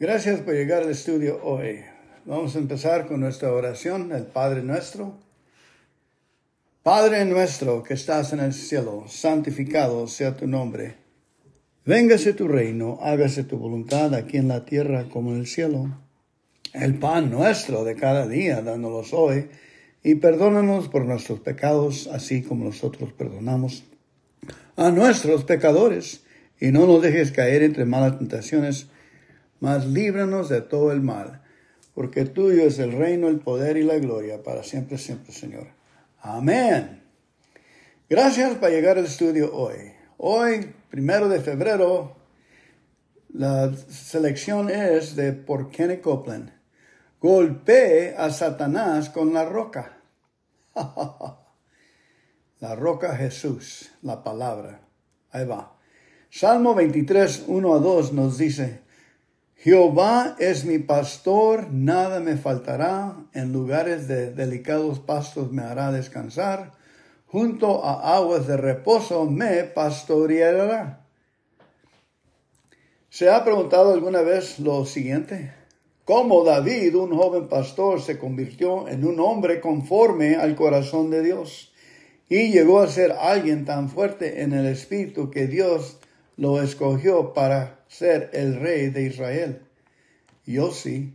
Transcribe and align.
Gracias 0.00 0.40
por 0.40 0.54
llegar 0.54 0.82
al 0.82 0.90
estudio 0.90 1.38
hoy. 1.44 1.84
Vamos 2.24 2.56
a 2.56 2.58
empezar 2.58 3.06
con 3.06 3.20
nuestra 3.20 3.52
oración, 3.52 4.10
el 4.10 4.24
Padre 4.24 4.60
nuestro. 4.64 5.20
Padre 6.82 7.24
nuestro 7.26 7.84
que 7.84 7.94
estás 7.94 8.32
en 8.32 8.40
el 8.40 8.52
cielo, 8.54 9.04
santificado 9.06 10.08
sea 10.08 10.36
tu 10.36 10.48
nombre. 10.48 10.96
Véngase 11.86 12.32
tu 12.32 12.48
reino, 12.48 12.98
hágase 13.02 13.44
tu 13.44 13.56
voluntad 13.56 14.12
aquí 14.14 14.36
en 14.36 14.48
la 14.48 14.64
tierra 14.64 15.04
como 15.08 15.30
en 15.30 15.38
el 15.38 15.46
cielo. 15.46 15.96
El 16.72 16.98
pan 16.98 17.30
nuestro 17.30 17.84
de 17.84 17.94
cada 17.94 18.26
día, 18.26 18.62
dándolos 18.62 19.12
hoy, 19.12 19.48
y 20.02 20.16
perdónanos 20.16 20.88
por 20.88 21.04
nuestros 21.04 21.38
pecados, 21.38 22.08
así 22.08 22.42
como 22.42 22.64
nosotros 22.64 23.12
perdonamos 23.12 23.84
a 24.74 24.90
nuestros 24.90 25.44
pecadores, 25.44 26.24
y 26.60 26.72
no 26.72 26.84
nos 26.84 27.00
dejes 27.00 27.30
caer 27.30 27.62
entre 27.62 27.84
malas 27.84 28.18
tentaciones, 28.18 28.88
mas 29.60 29.86
líbranos 29.86 30.48
de 30.48 30.60
todo 30.60 30.92
el 30.92 31.00
mal, 31.00 31.42
porque 31.94 32.24
tuyo 32.24 32.64
es 32.64 32.78
el 32.78 32.92
reino, 32.92 33.28
el 33.28 33.40
poder 33.40 33.76
y 33.76 33.82
la 33.82 33.98
gloria 33.98 34.42
para 34.42 34.62
siempre, 34.62 34.98
siempre, 34.98 35.32
Señor. 35.32 35.68
Amén. 36.20 37.02
Gracias 38.08 38.56
por 38.56 38.70
llegar 38.70 38.98
al 38.98 39.06
estudio 39.06 39.54
hoy. 39.54 39.92
Hoy, 40.16 40.74
primero 40.90 41.28
de 41.28 41.40
febrero, 41.40 42.16
la 43.32 43.74
selección 43.74 44.70
es 44.70 45.16
de 45.16 45.32
por 45.32 45.70
Kenny 45.70 45.98
Copeland. 45.98 46.52
Golpee 47.20 48.14
a 48.16 48.30
Satanás 48.30 49.10
con 49.10 49.34
la 49.34 49.44
roca. 49.44 49.98
la 52.60 52.76
roca 52.76 53.16
Jesús, 53.16 53.90
la 54.02 54.22
palabra. 54.22 54.82
Ahí 55.30 55.46
va. 55.46 55.76
Salmo 56.30 56.74
23, 56.74 57.44
1 57.48 57.74
a 57.74 57.78
2 57.78 58.12
nos 58.12 58.38
dice, 58.38 58.83
Jehová 59.64 60.36
es 60.38 60.66
mi 60.66 60.78
pastor, 60.78 61.72
nada 61.72 62.20
me 62.20 62.36
faltará, 62.36 63.16
en 63.32 63.50
lugares 63.54 64.06
de 64.06 64.30
delicados 64.30 65.00
pastos 65.00 65.52
me 65.52 65.62
hará 65.62 65.90
descansar, 65.90 66.72
junto 67.24 67.82
a 67.82 68.14
aguas 68.14 68.46
de 68.46 68.58
reposo 68.58 69.24
me 69.24 69.64
pastoreará. 69.64 71.06
¿Se 73.08 73.30
ha 73.30 73.42
preguntado 73.42 73.94
alguna 73.94 74.20
vez 74.20 74.58
lo 74.58 74.84
siguiente? 74.84 75.54
¿Cómo 76.04 76.44
David, 76.44 76.94
un 76.96 77.16
joven 77.16 77.48
pastor, 77.48 78.02
se 78.02 78.18
convirtió 78.18 78.86
en 78.86 79.06
un 79.06 79.18
hombre 79.18 79.62
conforme 79.62 80.36
al 80.36 80.56
corazón 80.56 81.08
de 81.08 81.22
Dios 81.22 81.72
y 82.28 82.52
llegó 82.52 82.80
a 82.80 82.86
ser 82.86 83.12
alguien 83.12 83.64
tan 83.64 83.88
fuerte 83.88 84.42
en 84.42 84.52
el 84.52 84.66
espíritu 84.66 85.30
que 85.30 85.46
Dios 85.46 86.00
lo 86.36 86.62
escogió 86.62 87.32
para 87.32 87.84
ser 87.88 88.30
el 88.32 88.60
rey 88.60 88.90
de 88.90 89.02
Israel. 89.02 89.60
Yo 90.46 90.72
sí. 90.72 91.14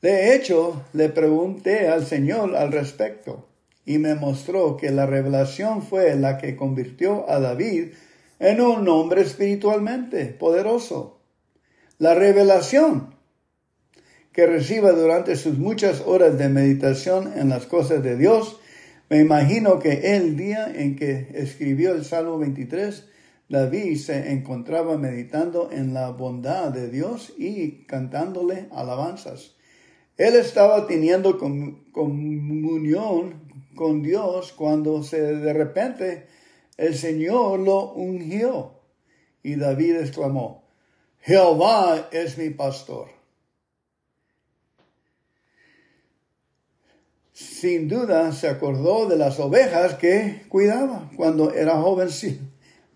De 0.00 0.34
hecho, 0.34 0.84
le 0.92 1.08
pregunté 1.08 1.88
al 1.88 2.06
Señor 2.06 2.56
al 2.56 2.72
respecto 2.72 3.48
y 3.84 3.98
me 3.98 4.14
mostró 4.14 4.76
que 4.76 4.90
la 4.90 5.06
revelación 5.06 5.82
fue 5.82 6.16
la 6.16 6.38
que 6.38 6.56
convirtió 6.56 7.28
a 7.30 7.38
David 7.40 7.92
en 8.38 8.60
un 8.60 8.88
hombre 8.88 9.22
espiritualmente 9.22 10.26
poderoso. 10.26 11.20
La 11.98 12.14
revelación 12.14 13.14
que 14.32 14.46
reciba 14.46 14.92
durante 14.92 15.36
sus 15.36 15.58
muchas 15.58 16.00
horas 16.00 16.38
de 16.38 16.48
meditación 16.48 17.32
en 17.36 17.48
las 17.48 17.66
cosas 17.66 18.02
de 18.02 18.16
Dios, 18.16 18.60
me 19.10 19.18
imagino 19.18 19.78
que 19.78 20.16
el 20.16 20.36
día 20.36 20.72
en 20.74 20.96
que 20.96 21.28
escribió 21.34 21.92
el 21.92 22.04
Salmo 22.04 22.38
23 22.38 23.04
David 23.48 23.98
se 23.98 24.32
encontraba 24.32 24.96
meditando 24.96 25.70
en 25.70 25.92
la 25.92 26.10
bondad 26.10 26.70
de 26.70 26.90
Dios 26.90 27.34
y 27.36 27.84
cantándole 27.84 28.68
alabanzas. 28.72 29.54
Él 30.16 30.36
estaba 30.36 30.86
teniendo 30.86 31.38
comunión 31.38 33.42
con 33.74 34.02
Dios 34.02 34.52
cuando 34.52 35.02
se, 35.02 35.20
de 35.20 35.52
repente 35.52 36.26
el 36.76 36.94
Señor 36.94 37.60
lo 37.60 37.92
ungió. 37.92 38.80
Y 39.42 39.56
David 39.56 39.96
exclamó, 39.96 40.64
Jehová 41.20 42.08
es 42.12 42.38
mi 42.38 42.50
pastor. 42.50 43.08
Sin 47.32 47.88
duda 47.88 48.32
se 48.32 48.48
acordó 48.48 49.06
de 49.06 49.16
las 49.16 49.40
ovejas 49.40 49.94
que 49.94 50.42
cuidaba 50.48 51.10
cuando 51.16 51.52
era 51.52 51.80
jovencito 51.80 52.51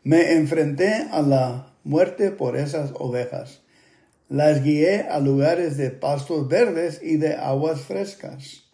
me 0.06 0.34
enfrenté 0.34 1.09
a 1.11 1.21
la 1.21 1.75
muerte 1.83 2.31
por 2.31 2.56
esas 2.56 2.93
ovejas. 2.94 3.62
Las 4.28 4.62
guié 4.62 5.00
a 5.00 5.19
lugares 5.19 5.77
de 5.77 5.91
pastos 5.91 6.47
verdes 6.47 7.00
y 7.03 7.17
de 7.17 7.34
aguas 7.34 7.81
frescas, 7.81 8.66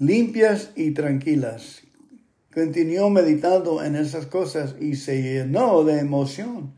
limpias 0.00 0.72
y 0.74 0.90
tranquilas. 0.94 1.82
Continuó 2.52 3.08
meditando 3.08 3.84
en 3.84 3.94
esas 3.94 4.26
cosas 4.26 4.74
y 4.80 4.96
se 4.96 5.22
llenó 5.22 5.84
de 5.84 6.00
emoción. 6.00 6.74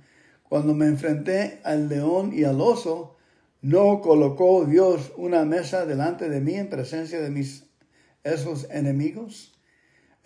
Cuando 0.47 0.75
me 0.75 0.89
enfrenté 0.89 1.59
al 1.65 1.89
león 1.89 2.35
y 2.35 2.45
al 2.45 2.61
oso, 2.61 3.17
no 3.63 4.03
colocó 4.03 4.67
Dios 4.67 5.11
una 5.17 5.47
mesa 5.47 5.87
delante 5.87 6.29
de 6.29 6.43
mí 6.43 6.53
en 6.53 6.69
presencia 6.69 7.19
de 7.19 7.31
mis 7.31 7.65
esos 8.25 8.69
enemigos. 8.71 9.58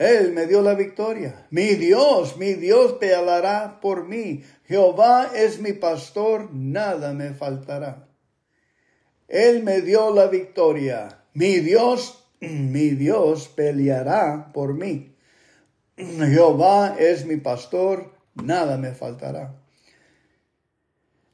Él 0.03 0.33
me 0.33 0.47
dio 0.47 0.63
la 0.63 0.75
victoria. 0.75 1.47
Mi 1.51 1.77
Dios, 1.77 2.37
mi 2.37 2.55
Dios 2.55 2.95
peleará 2.95 3.79
por 3.81 4.09
mí. 4.09 4.43
Jehová 4.67 5.31
es 5.33 5.61
mi 5.61 5.75
pastor, 5.75 6.53
nada 6.53 7.13
me 7.13 7.35
faltará. 7.35 8.09
Él 9.29 9.63
me 9.63 9.81
dio 9.81 10.13
la 10.13 10.27
victoria. 10.27 11.23
Mi 11.35 11.61
Dios, 11.61 12.25
mi 12.41 12.91
Dios 12.91 13.49
peleará 13.49 14.51
por 14.53 14.75
mí. 14.75 15.15
Jehová 15.97 16.97
es 16.99 17.25
mi 17.25 17.37
pastor, 17.37 18.13
nada 18.35 18.79
me 18.79 18.93
faltará. 18.93 19.55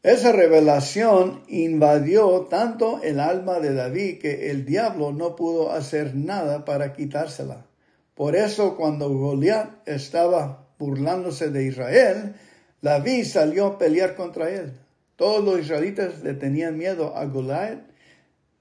Esa 0.02 0.32
revelación 0.32 1.42
invadió 1.48 2.42
tanto 2.50 3.00
el 3.02 3.18
alma 3.18 3.60
de 3.60 3.72
David 3.72 4.18
que 4.20 4.50
el 4.50 4.66
diablo 4.66 5.12
no 5.12 5.36
pudo 5.36 5.72
hacer 5.72 6.14
nada 6.14 6.66
para 6.66 6.92
quitársela. 6.92 7.67
Por 8.18 8.34
eso 8.34 8.76
cuando 8.76 9.08
Goliat 9.10 9.86
estaba 9.86 10.66
burlándose 10.76 11.50
de 11.50 11.66
Israel, 11.66 12.34
David 12.82 13.24
salió 13.24 13.66
a 13.66 13.78
pelear 13.78 14.16
contra 14.16 14.50
él. 14.50 14.72
Todos 15.14 15.44
los 15.44 15.60
israelitas 15.60 16.24
le 16.24 16.34
tenían 16.34 16.76
miedo 16.76 17.16
a 17.16 17.26
Goliat, 17.26 17.78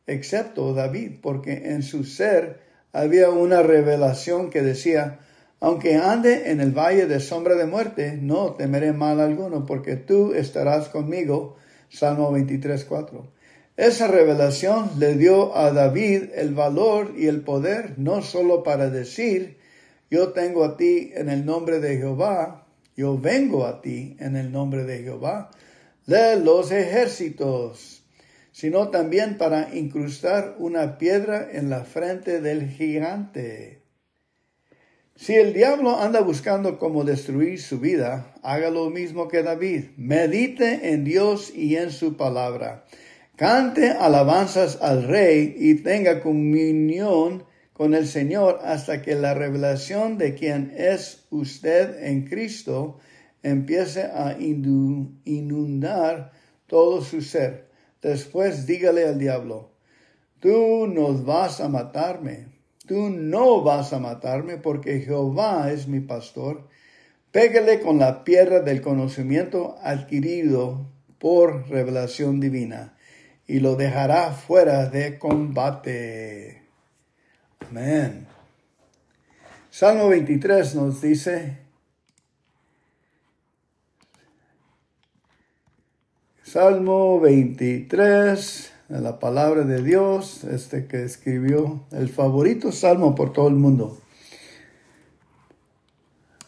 excepto 0.05 0.75
David, 0.75 1.13
porque 1.23 1.71
en 1.71 1.81
su 1.81 2.03
ser 2.03 2.59
había 2.93 3.31
una 3.31 3.63
revelación 3.63 4.51
que 4.51 4.61
decía, 4.61 5.21
aunque 5.59 5.95
ande 5.95 6.51
en 6.51 6.61
el 6.61 6.71
valle 6.71 7.07
de 7.07 7.19
sombra 7.19 7.55
de 7.55 7.65
muerte, 7.65 8.15
no 8.21 8.53
temeré 8.53 8.93
mal 8.93 9.19
alguno, 9.19 9.65
porque 9.65 9.95
tú 9.95 10.35
estarás 10.35 10.89
conmigo. 10.89 11.55
Salmo 11.89 12.31
23, 12.31 12.85
4. 12.85 13.36
Esa 13.77 14.07
revelación 14.07 14.89
le 14.97 15.13
dio 15.13 15.55
a 15.55 15.71
David 15.71 16.31
el 16.33 16.55
valor 16.55 17.13
y 17.15 17.27
el 17.27 17.41
poder 17.41 17.93
no 17.97 18.23
solo 18.23 18.63
para 18.63 18.89
decir, 18.89 19.59
yo 20.09 20.29
tengo 20.29 20.63
a 20.65 20.77
ti 20.77 21.11
en 21.13 21.29
el 21.29 21.45
nombre 21.45 21.79
de 21.79 21.97
Jehová, 21.97 22.65
yo 22.95 23.19
vengo 23.19 23.67
a 23.67 23.79
ti 23.81 24.17
en 24.19 24.35
el 24.35 24.51
nombre 24.51 24.83
de 24.83 25.03
Jehová, 25.03 25.51
de 26.07 26.39
los 26.39 26.71
ejércitos, 26.71 28.03
sino 28.51 28.89
también 28.89 29.37
para 29.37 29.75
incrustar 29.75 30.55
una 30.57 30.97
piedra 30.97 31.47
en 31.51 31.69
la 31.69 31.83
frente 31.83 32.41
del 32.41 32.67
gigante. 32.67 33.83
Si 35.15 35.35
el 35.35 35.53
diablo 35.53 35.99
anda 35.99 36.21
buscando 36.21 36.79
cómo 36.79 37.03
destruir 37.03 37.61
su 37.61 37.79
vida, 37.79 38.33
haga 38.41 38.71
lo 38.71 38.89
mismo 38.89 39.27
que 39.27 39.43
David. 39.43 39.85
Medite 39.97 40.93
en 40.93 41.03
Dios 41.03 41.53
y 41.53 41.75
en 41.75 41.91
su 41.91 42.17
palabra 42.17 42.83
cante 43.37 43.91
alabanzas 43.91 44.79
al 44.81 45.03
Rey 45.03 45.55
y 45.55 45.75
tenga 45.75 46.21
comunión 46.21 47.43
con 47.71 47.93
el 47.93 48.07
Señor 48.07 48.59
hasta 48.63 49.03
que 49.03 49.13
la 49.13 49.35
revelación 49.35 50.17
de 50.17 50.33
quién 50.33 50.73
es 50.75 51.27
usted 51.29 52.03
en 52.03 52.25
Cristo 52.27 52.97
empiece 53.43 54.01
a 54.01 54.35
inundar 54.39 56.31
todo 56.65 57.03
su 57.03 57.21
ser. 57.21 57.69
Después 58.01 58.65
dígale 58.65 59.05
al 59.05 59.19
diablo, 59.19 59.69
tú 60.39 60.87
nos 60.87 61.23
vas 61.23 61.61
a 61.61 61.69
matarme, 61.69 62.47
tú 62.87 63.11
no 63.11 63.61
vas 63.61 63.93
a 63.93 63.99
matarme 63.99 64.57
porque 64.57 65.01
Jehová 65.01 65.71
es 65.71 65.87
mi 65.87 65.99
pastor. 65.99 66.67
Pégale 67.31 67.81
con 67.81 67.99
la 67.99 68.23
piedra 68.23 68.61
del 68.61 68.81
conocimiento 68.81 69.77
adquirido 69.83 70.87
por 71.19 71.69
revelación 71.69 72.39
divina 72.39 72.96
y 73.47 73.59
lo 73.59 73.75
dejará 73.75 74.31
fuera 74.31 74.87
de 74.87 75.17
combate. 75.17 76.63
Amén. 77.69 78.27
Salmo 79.69 80.09
23 80.09 80.75
nos 80.75 81.01
dice, 81.01 81.57
Salmo 86.43 87.19
23, 87.19 88.71
de 88.89 89.01
la 89.01 89.19
palabra 89.19 89.63
de 89.63 89.83
Dios, 89.83 90.43
este 90.45 90.87
que 90.87 91.03
escribió 91.03 91.85
el 91.91 92.09
favorito 92.09 92.71
salmo 92.71 93.15
por 93.15 93.33
todo 93.33 93.49
el 93.49 93.55
mundo. 93.55 94.01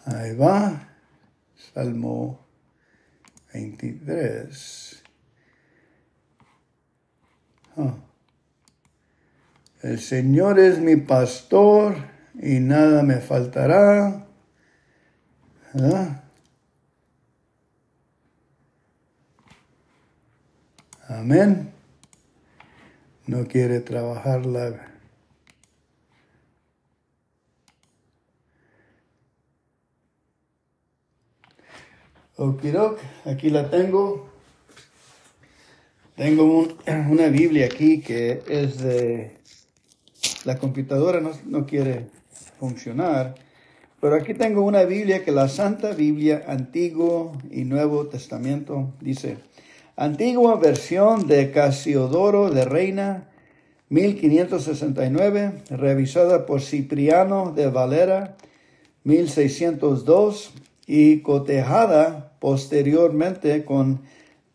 Ahí 0.06 0.36
va, 0.36 0.90
Salmo 1.74 2.40
23. 3.54 4.89
El 9.82 10.00
Señor 10.00 10.60
es 10.60 10.80
mi 10.80 10.98
pastor 10.98 11.96
y 12.42 12.60
nada 12.60 13.04
me 13.04 13.18
faltará. 13.18 14.26
Amén. 21.08 21.72
No 23.26 23.46
quiere 23.48 23.80
trabajar 23.80 24.46
la... 24.46 24.90
Aquí 33.26 33.50
la 33.50 33.70
tengo. 33.70 34.29
Tengo 36.20 36.68
una 37.10 37.30
Biblia 37.30 37.68
aquí 37.68 38.02
que 38.02 38.42
es 38.50 38.82
de... 38.82 39.38
La 40.44 40.58
computadora 40.58 41.22
no, 41.22 41.32
no 41.46 41.66
quiere 41.66 42.08
funcionar, 42.60 43.36
pero 44.02 44.16
aquí 44.16 44.34
tengo 44.34 44.64
una 44.64 44.84
Biblia 44.84 45.24
que 45.24 45.32
la 45.32 45.48
Santa 45.48 45.94
Biblia 45.94 46.44
Antiguo 46.46 47.38
y 47.50 47.64
Nuevo 47.64 48.08
Testamento 48.08 48.94
dice, 49.00 49.38
Antigua 49.96 50.58
versión 50.58 51.26
de 51.28 51.52
Casiodoro 51.52 52.50
de 52.50 52.66
Reina, 52.66 53.30
1569, 53.88 55.54
revisada 55.70 56.46
por 56.46 56.60
Cipriano 56.60 57.54
de 57.56 57.70
Valera, 57.70 58.36
1602, 59.06 60.54
y 60.86 61.20
cotejada 61.20 62.34
posteriormente 62.40 63.64
con 63.64 64.02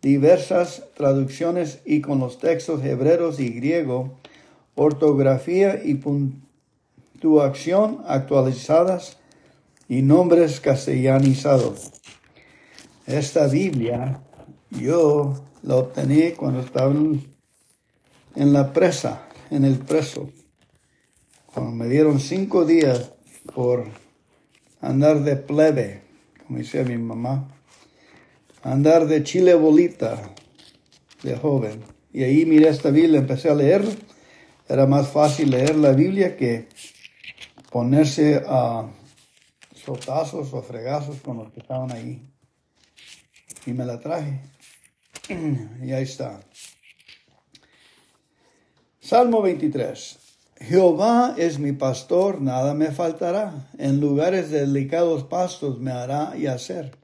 diversas 0.05 0.85
traducciones 0.95 1.81
y 1.87 2.03
con 2.03 2.21
los 2.21 2.39
textos 2.39 2.85
hebreos 2.85 3.41
y 3.41 3.49
griego, 3.49 4.19
ortografía 4.75 5.81
y 5.83 5.95
puntuación 5.95 8.03
actualizadas 8.07 9.17
y 9.89 10.03
nombres 10.03 10.61
castellanizados. 10.61 11.91
Esta 13.07 13.47
Biblia 13.47 14.21
yo 14.69 15.43
la 15.63 15.77
obtení 15.77 16.33
cuando 16.33 16.61
estaba 16.61 16.93
en 16.93 18.53
la 18.53 18.75
presa, 18.75 19.27
en 19.51 19.65
el 19.65 19.79
preso. 19.79 20.29
Cuando 21.47 21.73
me 21.73 21.89
dieron 21.89 22.21
cinco 22.21 22.67
días 22.67 23.11
por 23.55 23.87
andar 24.83 25.25
de 25.25 25.37
plebe, 25.37 26.03
como 26.47 26.59
decía 26.59 26.85
mi 26.85 26.99
mamá, 26.99 27.54
andar 28.65 29.07
de 29.07 29.23
chile 29.23 29.55
bolita 29.55 30.35
de 31.23 31.37
joven. 31.37 31.85
Y 32.13 32.25
ahí 32.25 32.47
miré 32.47 32.69
esta 32.69 32.91
Biblia, 32.91 33.21
empecé 33.21 33.51
a 33.51 33.55
leer. 33.55 33.85
Era 34.69 34.87
más 34.87 35.09
fácil 35.09 35.51
leer 35.51 35.77
la 35.77 35.93
Biblia 35.93 36.37
que 36.37 36.69
ponerse 37.71 38.43
a 38.47 38.89
sotazos 39.75 40.53
o 40.55 40.63
fregazos 40.63 41.21
con 41.21 41.39
los 41.39 41.53
que 41.53 41.61
estaban 41.61 41.93
ahí. 41.93 42.23
Y 43.67 43.73
me 43.73 43.85
la 43.85 44.01
traje. 44.01 44.41
Y 45.83 45.93
ahí 45.93 46.05
está. 46.05 46.41
Salmo 49.01 49.43
23. 49.43 50.19
Jehová 50.61 51.35
es 51.37 51.59
mi 51.59 51.73
pastor, 51.73 52.41
nada 52.41 52.73
me 52.73 52.91
faltará. 52.91 53.69
En 53.77 54.01
lugares 54.01 54.51
de 54.51 54.61
delicados 54.61 55.25
pastos 55.25 55.79
me 55.79 55.91
hará 55.91 56.35
yacer. 56.37 57.04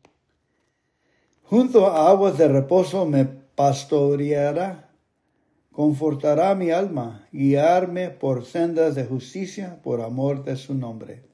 Junto 1.50 1.88
a 1.88 2.08
aguas 2.08 2.38
de 2.38 2.46
reposo 2.46 3.06
me 3.06 3.24
pastoreará. 3.24 4.88
Confortará 5.72 6.54
mi 6.54 6.70
alma, 6.70 7.26
guiarme 7.32 8.10
por 8.10 8.44
sendas 8.44 8.94
de 8.94 9.04
justicia 9.04 9.80
por 9.82 10.00
amor 10.00 10.44
de 10.44 10.54
su 10.54 10.74
nombre. 10.74 11.24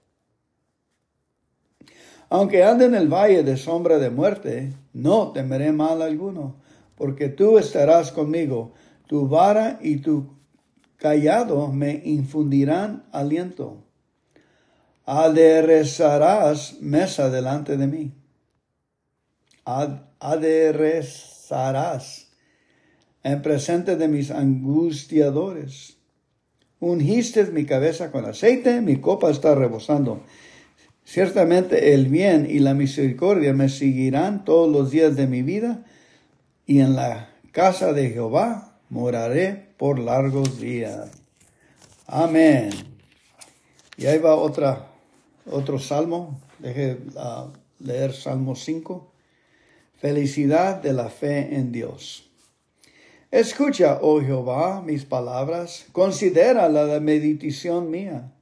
Aunque 2.31 2.65
ande 2.65 2.87
en 2.87 2.95
el 2.95 3.09
valle 3.13 3.43
de 3.43 3.59
sombra 3.59 3.99
de 3.99 4.09
muerte, 4.09 4.73
no 4.95 5.33
temeré 5.33 5.73
mal 5.73 6.01
alguno 6.01 6.57
porque 6.97 7.29
tú 7.29 7.59
estarás 7.59 8.11
conmigo, 8.11 8.73
tu 9.07 9.29
vara 9.29 9.79
y 9.83 9.99
tu 9.99 10.35
callado 10.97 11.71
me 11.71 12.01
infundirán 12.07 13.05
aliento. 13.13 13.85
Aderezarás 15.05 16.81
mesa 16.81 17.29
delante 17.29 17.77
de 17.77 17.87
mí. 17.87 18.13
Aderezarás 20.21 22.29
en 23.23 23.43
presente 23.43 23.97
de 23.97 24.09
mis 24.09 24.31
angustiadores. 24.31 25.97
Ungiste 26.79 27.45
mi 27.47 27.65
cabeza 27.65 28.13
con 28.13 28.25
aceite, 28.25 28.81
mi 28.81 29.01
copa 29.01 29.31
está 29.31 29.55
rebosando. 29.55 30.23
Ciertamente 31.05 31.95
el 31.95 32.07
bien 32.07 32.47
y 32.51 32.59
la 32.59 32.75
misericordia 32.75 33.53
me 33.53 33.69
seguirán 33.69 34.45
todos 34.45 34.71
los 34.71 34.91
días 34.91 35.17
de 35.17 35.27
mi 35.27 35.43
vida 35.43 35.85
y 36.67 36.81
en 36.81 36.97
la 36.97 37.31
casa 37.53 37.93
de 37.93 38.11
Jehová 38.11 38.79
moraré 38.91 39.75
por 39.77 39.99
largos 39.99 40.61
días. 40.61 41.11
Amén. 42.07 42.71
Y 43.97 44.07
ahí 44.07 44.19
va 44.19 44.37
otra, 44.37 44.89
otro 45.51 45.79
salmo. 45.79 46.41
Deje 46.59 46.99
uh, 47.15 47.51
leer 47.79 48.13
Salmo 48.13 48.55
5. 48.55 49.13
Felicidad 49.97 50.83
de 50.83 50.93
la 50.93 51.09
fe 51.09 51.57
en 51.57 51.73
Dios. 51.73 52.31
Escucha, 53.31 53.99
oh 54.03 54.21
Jehová, 54.21 54.83
mis 54.83 55.05
palabras. 55.05 55.87
Considera 55.93 56.69
la 56.69 57.01
meditación 57.01 57.91
mía. 57.91 58.33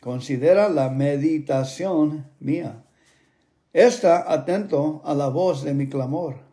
Considera 0.00 0.68
la 0.68 0.90
meditación 0.90 2.26
mía. 2.38 2.84
Está 3.72 4.32
atento 4.32 5.02
a 5.04 5.14
la 5.14 5.28
voz 5.28 5.64
de 5.64 5.74
mi 5.74 5.88
clamor 5.88 6.48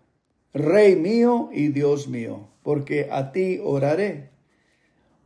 Rey 0.55 0.95
mío 0.95 1.49
y 1.51 1.67
Dios 1.67 2.07
mío, 2.07 2.47
porque 2.63 3.09
a 3.11 3.33
ti 3.33 3.59
oraré. 3.61 4.29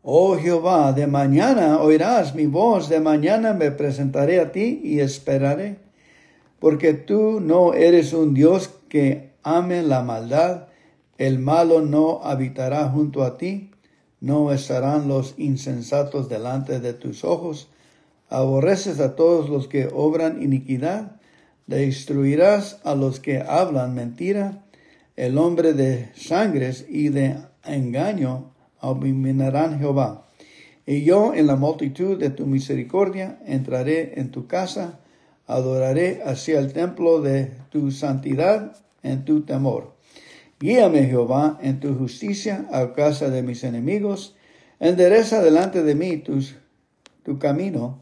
Oh 0.01 0.35
Jehová, 0.37 0.91
de 0.91 1.05
mañana 1.05 1.79
oirás 1.81 2.33
mi 2.33 2.47
voz, 2.47 2.89
de 2.89 2.99
mañana 2.99 3.53
me 3.53 3.69
presentaré 3.69 4.39
a 4.39 4.51
ti 4.51 4.81
y 4.83 5.01
esperaré, 5.01 5.77
porque 6.59 6.93
tú 6.93 7.39
no 7.39 7.73
eres 7.73 8.13
un 8.13 8.33
Dios 8.33 8.69
que 8.89 9.31
ame 9.43 9.83
la 9.83 10.03
maldad, 10.03 10.67
el 11.17 11.39
malo 11.39 11.81
no 11.81 12.21
habitará 12.23 12.89
junto 12.89 13.23
a 13.23 13.37
ti, 13.37 13.71
no 14.21 14.51
estarán 14.51 15.07
los 15.07 15.35
insensatos 15.37 16.29
delante 16.29 16.79
de 16.79 16.93
tus 16.93 17.23
ojos, 17.23 17.69
aborreces 18.29 18.99
a 18.99 19.15
todos 19.15 19.49
los 19.49 19.67
que 19.67 19.89
obran 19.93 20.41
iniquidad, 20.41 21.19
destruirás 21.67 22.79
a 22.83 22.95
los 22.95 23.19
que 23.19 23.39
hablan 23.39 23.95
mentira, 23.95 24.65
el 25.15 25.37
hombre 25.37 25.73
de 25.73 26.09
sangres 26.15 26.85
y 26.89 27.09
de 27.09 27.37
engaño 27.65 28.51
abominarán 28.79 29.79
Jehová. 29.79 30.25
Y 30.85 31.03
yo 31.03 31.33
en 31.33 31.47
la 31.47 31.55
multitud 31.55 32.17
de 32.17 32.29
tu 32.29 32.47
misericordia 32.47 33.39
entraré 33.45 34.19
en 34.19 34.31
tu 34.31 34.47
casa, 34.47 34.99
adoraré 35.49 36.21
hacia 36.23 36.59
el 36.59 36.71
templo 36.73 37.21
de 37.21 37.51
tu 37.71 37.91
santidad 37.91 38.77
en 39.01 39.25
tu 39.25 39.41
temor. 39.41 39.95
Guíame 40.59 41.07
Jehová 41.07 41.57
en 41.61 41.79
tu 41.79 41.95
justicia 41.95 42.67
a 42.71 42.93
casa 42.93 43.29
de 43.29 43.41
mis 43.41 43.63
enemigos, 43.63 44.35
endereza 44.79 45.41
delante 45.41 45.81
de 45.81 45.95
mí 45.95 46.23
tu 47.23 47.39
camino, 47.39 47.99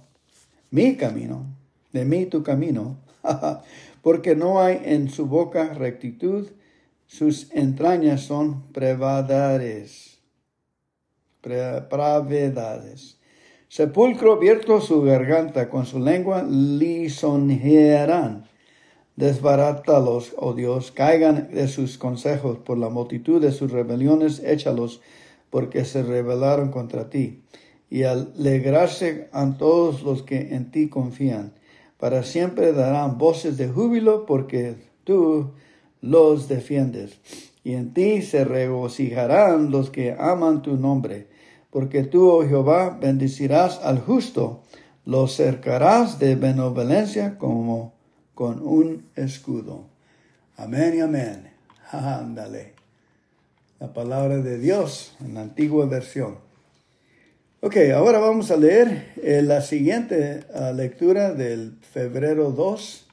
mi 0.71 0.97
camino, 0.97 1.45
de 1.93 2.03
mí 2.03 2.25
tu 2.25 2.43
camino, 2.43 2.97
porque 4.01 4.35
no 4.35 4.59
hay 4.61 4.81
en 4.83 5.09
su 5.09 5.27
boca 5.27 5.73
rectitud, 5.73 6.49
sus 7.05 7.49
entrañas 7.53 8.23
son 8.23 8.73
prevadades, 8.73 10.19
pravedades. 11.41 13.16
Sepulcro 13.69 14.33
abierto 14.33 14.79
su 14.79 15.01
garganta, 15.01 15.69
con 15.69 15.85
su 15.85 15.99
lengua 15.99 16.43
lisonjearán. 16.43 18.45
Desbarátalos, 19.17 20.33
oh 20.37 20.53
Dios, 20.53 20.91
caigan 20.91 21.49
de 21.51 21.67
sus 21.67 21.97
consejos 21.97 22.59
por 22.59 22.77
la 22.77 22.87
multitud 22.87 23.41
de 23.41 23.51
sus 23.51 23.71
rebeliones, 23.71 24.41
échalos, 24.43 25.01
porque 25.49 25.83
se 25.83 26.01
rebelaron 26.01 26.71
contra 26.71 27.09
ti. 27.09 27.41
Y 27.89 28.03
alegrarse 28.03 29.27
a 29.33 29.57
todos 29.57 30.01
los 30.01 30.23
que 30.23 30.55
en 30.55 30.71
ti 30.71 30.87
confían. 30.87 31.53
Para 31.97 32.23
siempre 32.23 32.71
darán 32.71 33.17
voces 33.17 33.57
de 33.57 33.67
júbilo, 33.67 34.25
porque 34.25 34.75
tú 35.03 35.51
los 35.99 36.47
defiendes. 36.47 37.19
Y 37.65 37.73
en 37.73 37.93
ti 37.93 38.21
se 38.21 38.45
regocijarán 38.45 39.71
los 39.71 39.89
que 39.89 40.15
aman 40.17 40.61
tu 40.61 40.77
nombre, 40.77 41.27
porque 41.69 42.03
tú, 42.03 42.29
oh 42.29 42.47
Jehová, 42.47 42.97
bendecirás 42.99 43.79
al 43.83 43.99
justo, 43.99 44.63
lo 45.05 45.27
cercarás 45.27 46.19
de 46.19 46.35
benevolencia 46.35 47.37
como 47.37 47.93
con 48.33 48.61
un 48.61 49.05
escudo. 49.15 49.85
Amén 50.55 50.95
y 50.97 51.01
amén. 51.01 51.51
Ándale. 51.91 52.73
La 53.79 53.93
palabra 53.93 54.37
de 54.37 54.57
Dios 54.57 55.15
en 55.21 55.35
la 55.35 55.41
antigua 55.41 55.85
versión. 55.85 56.39
Ok, 57.59 57.75
ahora 57.95 58.19
vamos 58.19 58.51
a 58.51 58.57
leer 58.57 59.13
eh, 59.21 59.41
la 59.41 59.61
siguiente 59.61 60.45
ah, 60.53 60.71
lectura 60.71 61.33
del 61.33 61.77
febrero 61.81 62.51
2. 62.51 63.07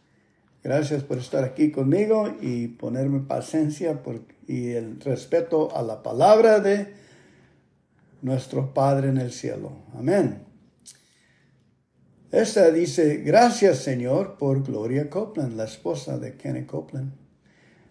Gracias 0.62 1.02
por 1.02 1.18
estar 1.18 1.44
aquí 1.44 1.70
conmigo 1.70 2.34
y 2.40 2.68
ponerme 2.68 3.20
paciencia 3.20 4.00
y 4.46 4.70
el 4.70 5.00
respeto 5.00 5.74
a 5.76 5.82
la 5.82 6.02
palabra 6.02 6.60
de 6.60 7.03
nuestro 8.24 8.74
Padre 8.74 9.10
en 9.10 9.18
el 9.18 9.32
cielo. 9.32 9.70
Amén. 9.96 10.42
Esta 12.32 12.70
dice, 12.70 13.18
gracias 13.18 13.78
Señor 13.78 14.36
por 14.38 14.64
Gloria 14.64 15.08
Copeland, 15.08 15.56
la 15.56 15.64
esposa 15.64 16.18
de 16.18 16.36
Kenny 16.36 16.64
Copeland. 16.64 17.12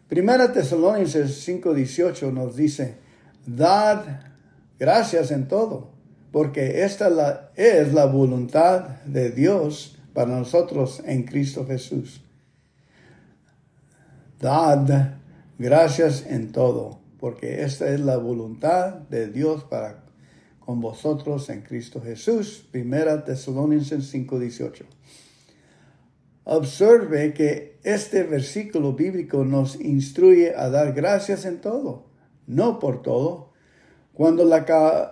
Primera 0.09 0.51
Tesalonicenses 0.51 1.47
5:18 1.47 2.33
nos 2.33 2.55
dice, 2.55 2.97
dad 3.45 4.03
gracias 4.77 5.31
en 5.31 5.47
todo 5.47 5.93
porque 6.33 6.83
esta 6.83 7.51
es 7.55 7.93
la 7.93 8.05
voluntad 8.07 9.03
de 9.05 9.29
Dios 9.29 9.99
para 10.13 10.35
nosotros 10.35 11.03
en 11.05 11.23
Cristo 11.23 11.67
Jesús. 11.67 12.23
Dad 14.39 15.19
gracias 15.59 16.25
en 16.25 16.51
todo, 16.51 16.99
porque 17.19 17.61
esta 17.61 17.87
es 17.87 17.99
la 17.99 18.17
voluntad 18.17 18.95
de 19.11 19.27
Dios 19.27 19.63
para 19.63 20.02
con 20.65 20.79
vosotros 20.81 21.49
en 21.49 21.61
Cristo 21.61 22.01
Jesús. 22.01 22.67
Primera 22.71 23.25
Tesalonicenses 23.25 24.09
5:18. 24.11 24.85
Observe 26.45 27.33
que 27.33 27.79
este 27.83 28.23
versículo 28.23 28.93
bíblico 28.93 29.45
nos 29.45 29.79
instruye 29.79 30.55
a 30.55 30.69
dar 30.69 30.93
gracias 30.93 31.45
en 31.45 31.61
todo, 31.61 32.05
no 32.47 32.79
por 32.79 33.01
todo, 33.01 33.53
cuando 34.13 34.45
la 34.45 34.65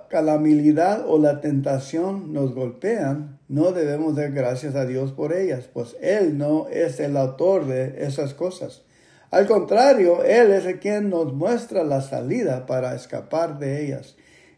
calamidad 0.09 1.05
o 1.07 1.17
la 1.17 1.41
tentación 1.41 2.33
nos 2.33 2.53
golpean, 2.53 3.39
no 3.47 3.71
debemos 3.71 4.15
dar 4.15 4.31
gracias 4.31 4.75
a 4.75 4.85
Dios 4.85 5.11
por 5.11 5.33
ellas, 5.33 5.67
pues 5.73 5.95
Él 6.01 6.37
no 6.37 6.67
es 6.67 6.99
el 6.99 7.17
autor 7.17 7.65
de 7.65 8.05
esas 8.05 8.35
cosas. 8.35 8.83
Al 9.31 9.47
contrario, 9.47 10.23
Él 10.23 10.51
es 10.51 10.65
el 10.65 10.79
quien 10.79 11.09
nos 11.09 11.33
muestra 11.33 11.83
la 11.83 12.01
salida 12.01 12.67
para 12.67 12.93
escapar 12.93 13.57
de 13.57 13.85
ellas. 13.85 14.15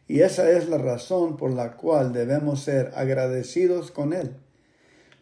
Y 0.07 0.21
esa 0.21 0.49
es 0.49 0.67
la 0.69 0.77
razón 0.77 1.37
por 1.37 1.51
la 1.51 1.73
cual 1.73 2.13
debemos 2.13 2.61
ser 2.61 2.91
agradecidos 2.95 3.91
con 3.91 4.13
Él. 4.13 4.35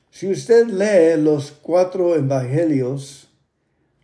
Si 0.09 0.29
usted 0.29 0.67
lee 0.67 1.21
los 1.21 1.51
cuatro 1.51 2.15
evangelios, 2.15 3.29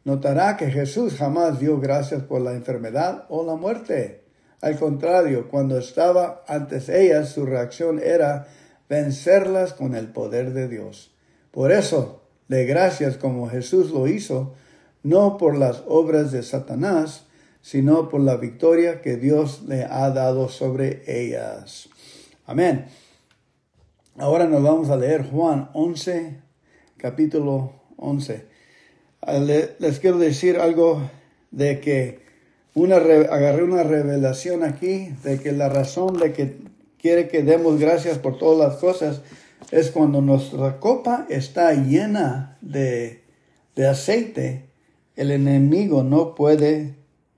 notará 0.06 0.56
que 0.56 0.72
Jesús 0.72 1.16
jamás 1.16 1.60
dio 1.60 1.80
gracias 1.80 2.24
por 2.24 2.42
la 2.42 2.54
enfermedad 2.54 3.26
o 3.30 3.46
la 3.46 3.56
muerte. 3.56 4.24
Al 4.62 4.80
contrario, 4.80 5.50
cuando 5.50 5.78
estaba 5.78 6.44
antes 6.48 6.90
ellas, 6.90 7.30
su 7.30 7.46
reacción 7.46 8.00
era 8.00 8.48
vencerlas 8.90 9.74
con 9.74 9.96
el 9.96 10.08
poder 10.08 10.54
de 10.54 10.68
Dios. 10.68 11.14
Por 11.52 11.72
eso, 11.72 12.22
de 12.48 12.66
gracias 12.66 13.18
como 13.18 13.50
Jesús 13.50 13.92
lo 13.92 14.08
hizo, 14.08 14.54
no 15.04 15.38
por 15.38 15.58
las 15.58 15.84
obras 15.88 16.32
de 16.32 16.42
Satanás, 16.42 17.27
sino 17.62 18.10
por 18.10 18.22
la 18.22 18.38
victoria 18.38 19.02
que 19.02 19.18
Dios 19.18 19.64
le 19.68 19.84
ha 19.84 20.10
dado 20.12 20.50
sobre 20.50 21.04
ellas. 21.08 21.90
Amén. 22.46 22.86
Ahora 24.18 24.48
nos 24.48 24.64
vamos 24.64 24.90
a 24.90 24.98
leer 24.98 25.30
Juan 25.30 25.70
11, 25.74 26.38
capítulo 26.98 27.74
11. 27.98 28.46
Ah, 29.22 29.38
les 29.38 30.00
quiero 30.00 30.18
decir 30.18 30.58
algo 30.58 31.02
de 31.52 31.80
que 31.80 32.20
una, 32.74 32.98
agarré 32.98 33.64
una 33.64 33.84
revelación 33.84 34.64
aquí 34.64 35.10
de 35.24 35.40
que 35.40 35.52
la 35.52 35.70
razón 35.70 36.18
de 36.18 36.34
que 36.34 36.58
quiere 37.00 37.28
que 37.28 37.44
demos 37.44 37.80
gracias 37.80 38.18
por 38.18 38.38
todas 38.38 38.70
las 38.70 38.80
cosas 38.80 39.22
es 39.72 39.92
cuando 39.92 40.22
nuestra 40.22 40.80
copa 40.80 41.26
está 41.30 41.74
llena 41.74 42.58
de, 42.62 43.24
de 43.76 43.88
aceite, 43.88 44.70
el 45.16 45.32
enemigo 45.32 46.04
no 46.04 46.36
puede 46.36 46.96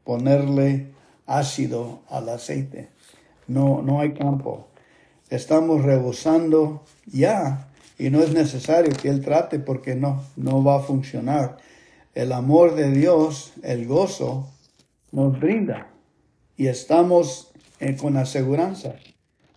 ponerle 0.10 0.88
ácido 1.28 2.00
al 2.10 2.30
aceite. 2.30 2.89
No, 3.46 3.84
no 3.84 4.00
hay 4.00 4.16
campo. 4.16 4.66
Estamos 5.30 5.84
rebosando 5.84 6.84
ya 7.06 7.68
y 8.00 8.10
no 8.10 8.24
es 8.24 8.34
necesario 8.34 8.92
que 9.00 9.08
él 9.08 9.24
trate 9.24 9.60
porque 9.60 9.94
no, 9.94 10.24
no 10.36 10.63
va 10.63 10.78
a 10.78 10.80
funcionar. 10.80 11.58
El 12.16 12.32
amor 12.32 12.74
de 12.74 12.89
Dios, 12.89 13.54
el 13.62 13.86
gozo, 13.86 14.48
nos 15.12 15.39
brinda 15.39 15.92
y 16.58 16.70
estamos 16.70 17.51
eh, 17.80 17.96
con 17.96 18.18
aseguranza. 18.18 18.96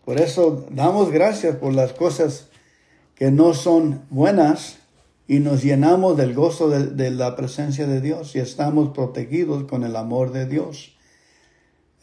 Por 0.05 0.21
eso 0.21 0.67
damos 0.71 1.11
gracias 1.11 1.57
por 1.57 1.73
las 1.73 1.95
cosas 1.95 2.51
que 3.15 3.31
no 3.31 3.55
son 3.55 4.03
buenas 4.11 4.81
y 5.29 5.39
nos 5.39 5.63
llenamos 5.63 6.17
del 6.17 6.35
gozo 6.35 6.69
de, 6.69 7.11
la 7.11 7.37
presencia 7.37 7.87
de 7.87 8.01
Dios 8.01 8.35
y 8.35 8.41
estamos 8.41 8.93
protegidos 8.93 9.65
con 9.65 9.85
el 9.85 9.97
amor 9.97 10.33
de 10.33 10.47
Dios. 10.47 10.97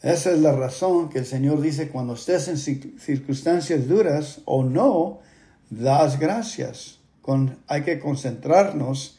Esa 0.02 0.32
es 0.32 0.40
la 0.40 0.52
razón 0.52 1.10
que 1.10 1.18
el 1.18 1.26
Señor 1.26 1.60
dice, 1.60 1.88
cuando 1.88 2.14
estés 2.14 2.48
en 2.48 2.56
circunstancias 2.56 3.86
duras 3.86 4.40
o 4.46 4.64
no, 4.64 5.20
das 5.68 6.18
gracias. 6.18 6.98
Con, 7.20 7.58
hay 7.66 7.82
que 7.82 8.00
concentrarnos 8.00 9.18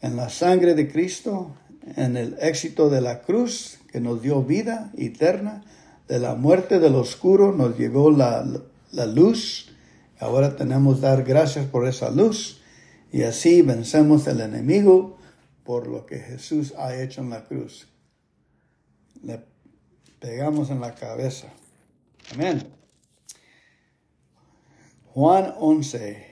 en 0.00 0.16
la 0.16 0.30
sangre 0.30 0.74
de 0.74 0.90
Cristo, 0.90 1.54
en 1.96 2.16
el 2.16 2.36
éxito 2.40 2.88
de 2.88 3.02
la 3.02 3.20
cruz 3.20 3.78
que 3.92 4.00
nos 4.00 4.22
dio 4.22 4.42
vida 4.42 4.90
eterna, 4.96 5.62
de 6.08 6.18
la 6.18 6.34
muerte 6.34 6.78
del 6.78 6.94
oscuro 6.94 7.52
nos 7.52 7.78
llegó 7.78 8.10
la, 8.10 8.46
la 8.92 9.06
luz. 9.06 9.68
Ahora 10.18 10.56
tenemos 10.56 10.96
que 10.96 11.02
dar 11.02 11.22
gracias 11.22 11.66
por 11.66 11.86
esa 11.86 12.10
luz 12.10 12.57
y 13.10 13.22
así 13.22 13.62
vencemos 13.62 14.26
el 14.26 14.40
enemigo 14.40 15.16
por 15.64 15.86
lo 15.86 16.06
que 16.06 16.18
Jesús 16.18 16.74
ha 16.78 16.94
hecho 16.94 17.20
en 17.20 17.30
la 17.30 17.44
cruz. 17.44 17.88
Le 19.22 19.40
pegamos 20.20 20.70
en 20.70 20.80
la 20.80 20.94
cabeza. 20.94 21.48
Amén. 22.32 22.72
Juan 25.06 25.54
11. 25.58 26.26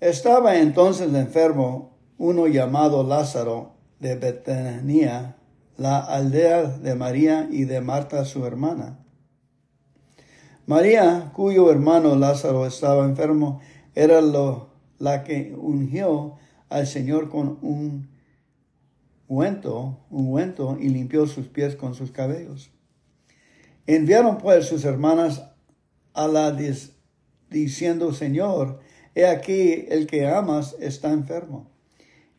Estaba 0.00 0.56
entonces 0.56 1.12
enfermo 1.14 1.98
uno 2.18 2.46
llamado 2.46 3.02
Lázaro 3.02 3.74
de 4.00 4.14
Betania, 4.16 5.36
la 5.76 5.98
aldea 5.98 6.64
de 6.64 6.94
María 6.94 7.48
y 7.50 7.64
de 7.64 7.80
Marta 7.80 8.24
su 8.24 8.46
hermana. 8.46 8.98
María, 10.66 11.30
cuyo 11.34 11.70
hermano 11.70 12.16
Lázaro 12.16 12.66
estaba 12.66 13.04
enfermo, 13.04 13.60
era 13.94 14.20
lo, 14.20 14.65
la 14.98 15.24
que 15.24 15.54
ungió 15.56 16.36
al 16.68 16.86
Señor 16.86 17.28
con 17.28 17.58
un 17.62 18.08
ungüento, 19.28 19.98
un 20.10 20.78
y 20.80 20.88
limpió 20.88 21.26
sus 21.26 21.48
pies 21.48 21.76
con 21.76 21.94
sus 21.94 22.10
cabellos. 22.10 22.70
Enviaron 23.86 24.38
pues 24.38 24.66
sus 24.66 24.84
hermanas 24.84 25.44
a 26.12 26.28
la 26.28 26.56
diciendo, 27.50 28.12
Señor, 28.12 28.80
he 29.14 29.26
aquí 29.26 29.86
el 29.88 30.06
que 30.06 30.26
amas 30.26 30.76
está 30.80 31.12
enfermo. 31.12 31.70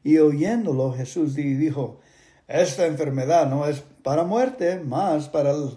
Y 0.04 0.18
oyéndolo 0.18 0.94
Jesús 0.94 1.36
dijo, 1.36 2.00
esta 2.48 2.86
enfermedad 2.86 3.50
no 3.50 3.68
es 3.68 3.82
para 4.04 4.24
muerte, 4.24 4.80
más 4.80 5.28
para 5.28 5.54
la 5.54 5.72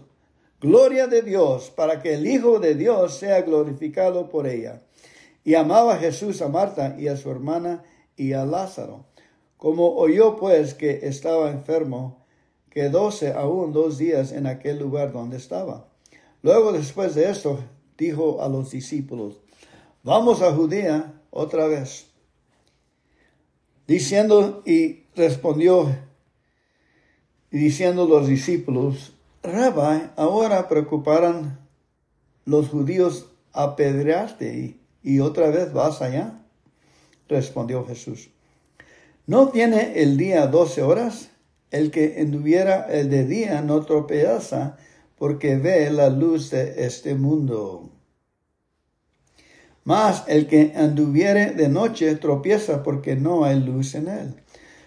gloria 0.60 1.06
de 1.06 1.22
Dios, 1.22 1.70
para 1.70 2.00
que 2.00 2.14
el 2.14 2.26
Hijo 2.26 2.60
de 2.60 2.75
Dios 2.75 3.18
sea 3.18 3.42
glorificado 3.42 4.28
por 4.28 4.46
ella. 4.46 4.82
Y 5.50 5.57
amaba 5.57 5.97
Jesús 5.97 6.42
a 6.42 6.49
Marta 6.49 6.95
y 6.97 7.09
a 7.09 7.16
su 7.16 7.28
hermana 7.28 7.83
y 8.16 8.35
a 8.35 8.45
Lázaro. 8.45 9.07
Como 9.57 9.97
oyó 9.97 10.37
pues 10.37 10.75
que 10.75 11.09
estaba 11.09 11.50
enfermo, 11.50 12.25
quedóse 12.71 13.33
aún 13.33 13.73
dos 13.73 13.99
días 13.99 14.30
en 14.30 14.47
aquel 14.47 14.78
lugar 14.78 15.11
donde 15.11 15.38
estaba. 15.38 15.88
Luego 16.42 16.71
después 16.71 17.16
de 17.16 17.28
esto 17.28 17.59
dijo 17.99 18.40
a 18.40 18.49
los 18.49 18.71
discípulos, 18.71 19.40
vamos 20.04 20.40
a 20.40 20.52
Judea 20.52 21.21
otra 21.30 21.66
vez 21.66 22.07
diciendo 23.88 24.62
y 24.64 25.07
respondió 25.16 25.88
y 27.50 27.59
diciendo 27.59 28.07
los 28.07 28.28
discípulos, 28.28 29.14
Rabbi, 29.42 30.11
ahora 30.14 30.69
preocuparán 30.69 31.59
los 32.45 32.69
judíos 32.69 33.33
apedrearte 33.52 34.78
y, 35.02 35.21
otra 35.21 35.50
vez 35.50 35.73
vas 35.73 36.02
allá. 36.02 36.42
Respondió 37.28 37.87
Jesús, 37.87 38.30
¿No 39.26 39.49
tiene 39.50 40.02
el 40.02 40.16
día 40.16 40.47
doce 40.49 40.83
horas? 40.83 41.30
El 41.71 41.92
que 41.92 42.16
anduviera 42.21 42.87
el 42.90 43.11
de 43.11 43.25
día 43.25 43.62
no 43.62 43.85
tropeza 43.85 44.76
porque 45.16 45.57
ve 45.57 45.90
la 45.90 46.09
luz 46.11 46.50
de 46.50 46.85
este 46.85 47.14
mundo. 47.14 47.90
Mas 49.85 50.25
el 50.26 50.47
que 50.47 50.73
anduviere 50.75 51.52
de 51.52 51.69
noche 51.69 52.14
tropieza 52.16 52.83
porque 52.83 53.16
no 53.16 53.45
hay 53.45 53.61
luz 53.61 53.95
en 53.95 54.09
él. 54.09 54.35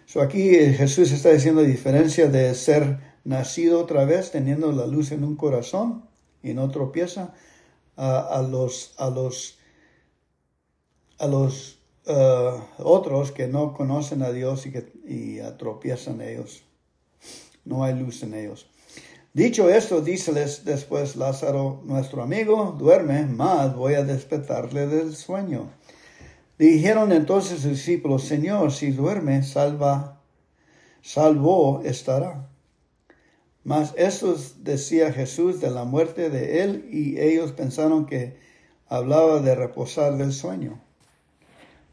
So 0.05 0.21
aquí 0.21 0.41
Jesús 0.73 1.11
está 1.11 1.29
diciendo 1.29 1.61
diferencia 1.61 2.27
de 2.27 2.53
ser 2.53 2.99
nacido 3.23 3.79
otra 3.79 4.05
vez 4.05 4.31
teniendo 4.31 4.71
la 4.71 4.85
luz 4.85 5.11
en 5.11 5.23
un 5.23 5.35
corazón 5.35 6.03
y 6.41 6.53
no 6.53 6.69
tropieza 6.69 7.33
a, 7.95 8.45
los 8.49 8.93
a 8.97 9.09
los 9.09 9.57
a 11.23 11.27
los 11.27 11.79
uh, 12.05 12.59
otros 12.79 13.31
que 13.31 13.47
no 13.47 13.73
conocen 13.73 14.23
a 14.23 14.31
Dios 14.31 14.65
y 14.65 14.71
que 14.71 14.91
ellos. 16.19 16.63
No 17.63 17.85
hay 17.85 17.97
luz 17.97 18.23
en 18.23 18.33
ellos. 18.33 18.67
Dicho 19.31 19.69
esto, 19.69 20.01
díceles 20.01 20.65
después 20.65 21.15
Lázaro, 21.15 21.81
nuestro 21.85 22.21
amigo, 22.21 22.75
duerme, 22.77 23.25
mas 23.25 23.73
voy 23.73 23.93
a 23.93 24.03
despertarle 24.03 24.85
del 24.87 25.15
sueño. 25.15 25.71
Dijeron 26.59 27.13
entonces 27.13 27.63
los 27.63 27.71
discípulos, 27.71 28.25
Señor, 28.25 28.73
si 28.73 28.91
duerme, 28.91 29.43
salva, 29.43 30.21
salvo 31.01 31.81
estará. 31.85 32.49
Mas 33.63 33.93
esto 33.95 34.35
decía 34.59 35.13
Jesús 35.13 35.61
de 35.61 35.71
la 35.71 35.85
muerte 35.85 36.29
de 36.29 36.63
él 36.63 36.89
y 36.91 37.17
ellos 37.17 37.53
pensaron 37.53 38.05
que 38.05 38.37
hablaba 38.87 39.39
de 39.39 39.55
reposar 39.55 40.17
del 40.17 40.33
sueño. 40.33 40.81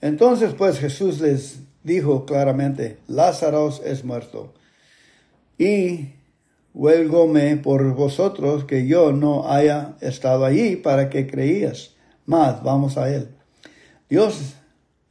Entonces 0.00 0.54
pues 0.54 0.78
Jesús 0.78 1.20
les 1.20 1.60
dijo 1.82 2.24
claramente, 2.26 2.98
Lázaro 3.06 3.70
es 3.84 4.04
muerto. 4.04 4.54
Y 5.58 6.12
huélgome 6.72 7.56
por 7.56 7.94
vosotros 7.94 8.64
que 8.64 8.86
yo 8.86 9.12
no 9.12 9.50
haya 9.50 9.96
estado 10.00 10.44
allí 10.44 10.76
para 10.76 11.10
que 11.10 11.26
creías. 11.26 11.96
Mas 12.26 12.62
vamos 12.62 12.96
a 12.96 13.12
él. 13.14 13.28
Dios 14.08 14.54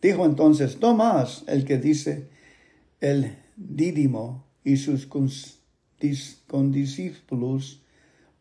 dijo 0.01 0.25
entonces, 0.25 0.79
no 0.79 0.95
más 0.95 1.43
el 1.47 1.65
que 1.65 1.77
dice 1.77 2.29
el 2.99 3.37
dídimo 3.55 4.45
y 4.63 4.77
sus 4.77 5.07
condiscípulos, 6.47 7.83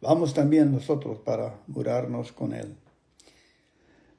vamos 0.01 0.35
también 0.35 0.73
nosotros 0.73 1.19
para 1.25 1.61
murarnos 1.67 2.33
con 2.33 2.55
él. 2.55 2.77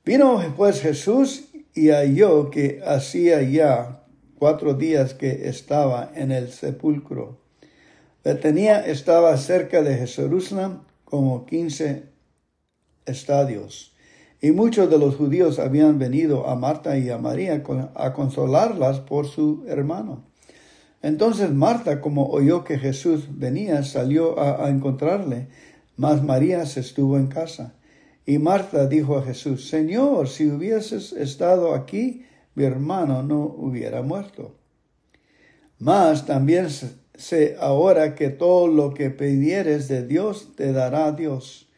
Vino 0.05 0.41
pues 0.57 0.81
Jesús 0.81 1.45
y 1.73 1.89
halló 1.89 2.49
que 2.49 2.81
hacía 2.85 3.41
ya 3.41 4.03
cuatro 4.37 4.73
días 4.73 5.13
que 5.13 5.47
estaba 5.47 6.11
en 6.15 6.31
el 6.31 6.51
sepulcro 6.51 7.39
Betania 8.23 8.85
estaba 8.85 9.35
cerca 9.37 9.81
de 9.81 10.05
Jerusalén 10.05 10.79
como 11.05 11.45
quince 11.45 12.03
estadios, 13.05 13.95
y 14.41 14.51
muchos 14.51 14.89
de 14.89 14.99
los 14.99 15.15
judíos 15.15 15.57
habían 15.57 15.99
venido 15.99 16.47
a 16.47 16.55
Marta 16.55 16.97
y 16.97 17.09
a 17.09 17.17
María 17.17 17.63
a 17.95 18.13
consolarlas 18.13 18.99
por 18.99 19.25
su 19.25 19.63
hermano. 19.67 20.25
Entonces 21.01 21.51
Marta, 21.51 22.01
como 22.01 22.27
oyó 22.27 22.65
que 22.65 22.77
Jesús 22.77 23.29
venía, 23.31 23.83
salió 23.83 24.37
a, 24.37 24.65
a 24.65 24.69
encontrarle, 24.69 25.47
mas 25.95 26.21
María 26.21 26.65
se 26.65 26.81
estuvo 26.81 27.17
en 27.17 27.27
casa. 27.27 27.73
Y 28.25 28.37
Marta 28.37 28.87
dijo 28.87 29.17
a 29.17 29.23
Jesús, 29.23 29.69
Señor, 29.69 30.29
si 30.29 30.47
hubieses 30.47 31.13
estado 31.13 31.73
aquí, 31.73 32.25
mi 32.55 32.63
hermano 32.63 33.23
no 33.23 33.41
hubiera 33.43 34.01
muerto. 34.01 34.55
Mas 35.79 36.25
también 36.25 36.67
sé 37.15 37.55
ahora 37.59 38.15
que 38.15 38.29
todo 38.29 38.67
lo 38.67 38.93
que 38.93 39.09
pidieres 39.09 39.87
de 39.87 40.05
Dios 40.05 40.55
te 40.55 40.73
dará 40.73 41.11
Dios. 41.13 41.69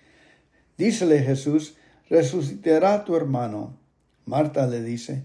Dícele 0.78 1.20
Jesús, 1.20 1.76
resucitará 2.10 3.06
tu 3.06 3.16
hermano. 3.16 3.78
Marta 4.26 4.68
le 4.68 4.82
dice, 4.82 5.24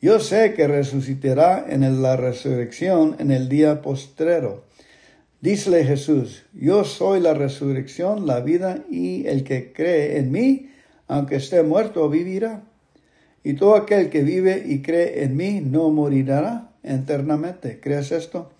yo 0.00 0.20
sé 0.20 0.54
que 0.54 0.66
resucitará 0.66 1.64
en 1.68 2.02
la 2.02 2.16
resurrección 2.16 3.16
en 3.18 3.30
el 3.30 3.48
día 3.48 3.82
postrero. 3.82 4.64
Dícele 5.40 5.84
Jesús, 5.84 6.44
yo 6.52 6.84
soy 6.84 7.20
la 7.20 7.32
resurrección, 7.32 8.26
la 8.26 8.40
vida, 8.40 8.84
y 8.90 9.26
el 9.26 9.42
que 9.42 9.72
cree 9.72 10.18
en 10.18 10.30
mí, 10.30 10.70
aunque 11.08 11.36
esté 11.36 11.62
muerto, 11.62 12.10
vivirá. 12.10 12.64
Y 13.42 13.54
todo 13.54 13.74
aquel 13.74 14.10
que 14.10 14.22
vive 14.22 14.64
y 14.66 14.82
cree 14.82 15.24
en 15.24 15.36
mí 15.36 15.62
no 15.62 15.88
morirá 15.88 16.72
eternamente. 16.82 17.80
¿Crees 17.80 18.12
esto? 18.12 18.50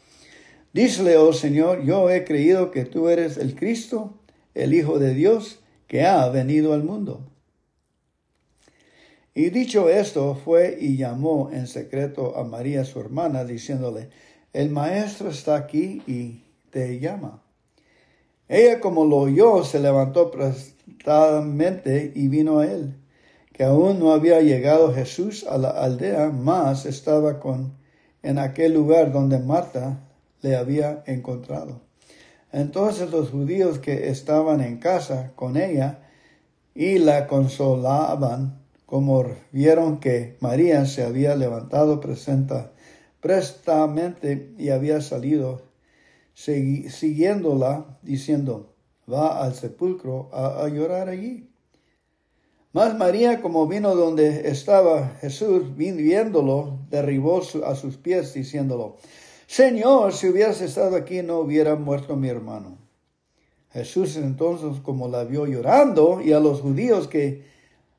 Dísele, 0.72 1.18
oh 1.18 1.34
Señor, 1.34 1.84
yo 1.84 2.08
he 2.08 2.24
creído 2.24 2.70
que 2.70 2.86
tú 2.86 3.10
eres 3.10 3.36
el 3.36 3.54
Cristo, 3.56 4.14
el 4.54 4.72
Hijo 4.72 4.98
de 4.98 5.12
Dios, 5.12 5.60
que 5.86 6.06
ha 6.06 6.26
venido 6.30 6.72
al 6.72 6.82
mundo. 6.82 7.28
Y 9.34 9.50
dicho 9.50 9.90
esto, 9.90 10.34
fue 10.34 10.78
y 10.80 10.96
llamó 10.96 11.50
en 11.52 11.66
secreto 11.66 12.38
a 12.38 12.44
María 12.44 12.86
su 12.86 13.00
hermana, 13.00 13.44
diciéndole, 13.44 14.08
el 14.54 14.70
maestro 14.70 15.28
está 15.28 15.56
aquí 15.56 16.02
y 16.06 16.44
te 16.70 16.98
llama. 16.98 17.42
Ella 18.48 18.80
como 18.80 19.04
lo 19.04 19.18
oyó, 19.18 19.64
se 19.64 19.78
levantó 19.78 20.30
prestadamente 20.30 22.12
y 22.14 22.28
vino 22.28 22.58
a 22.58 22.66
él, 22.66 22.96
que 23.52 23.64
aún 23.64 23.98
no 23.98 24.12
había 24.12 24.40
llegado 24.40 24.92
Jesús 24.92 25.46
a 25.48 25.58
la 25.58 25.70
aldea, 25.70 26.30
mas 26.30 26.86
estaba 26.86 27.38
con 27.38 27.78
en 28.22 28.38
aquel 28.38 28.74
lugar 28.74 29.12
donde 29.12 29.38
Marta 29.38 30.00
le 30.42 30.56
había 30.56 31.02
encontrado. 31.06 31.80
Entonces 32.52 33.10
los 33.10 33.30
judíos 33.30 33.78
que 33.78 34.08
estaban 34.08 34.60
en 34.60 34.78
casa 34.78 35.32
con 35.36 35.56
ella 35.56 36.00
y 36.74 36.98
la 36.98 37.26
consolaban, 37.26 38.58
como 38.86 39.24
vieron 39.52 40.00
que 40.00 40.36
María 40.40 40.84
se 40.86 41.04
había 41.04 41.36
levantado 41.36 42.00
presenta, 42.00 42.72
prestamente 43.20 44.52
y 44.58 44.70
había 44.70 45.00
salido, 45.00 45.69
siguiéndola, 46.40 47.98
diciendo, 48.02 48.74
va 49.10 49.44
al 49.44 49.54
sepulcro 49.54 50.30
a, 50.32 50.66
llorar 50.68 51.08
allí. 51.08 51.50
Mas 52.72 52.96
María, 52.96 53.42
como 53.42 53.66
vino 53.66 53.94
donde 53.94 54.48
estaba 54.48 55.16
Jesús, 55.20 55.76
viéndolo, 55.76 56.78
derribó 56.88 57.42
a 57.64 57.74
sus 57.74 57.96
pies, 57.96 58.32
diciéndolo, 58.32 58.96
Señor, 59.46 60.12
si 60.12 60.28
hubieras 60.28 60.60
estado 60.60 60.96
aquí 60.96 61.22
no 61.22 61.40
hubiera 61.40 61.74
muerto 61.74 62.16
mi 62.16 62.28
hermano. 62.28 62.78
Jesús 63.72 64.16
entonces, 64.16 64.80
como 64.80 65.08
la 65.08 65.24
vio 65.24 65.46
llorando, 65.46 66.20
y 66.22 66.32
a 66.32 66.40
los 66.40 66.60
judíos 66.60 67.08
que 67.08 67.44